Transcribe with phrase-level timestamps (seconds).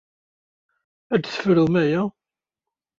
[1.13, 2.01] Ad tefrum aya.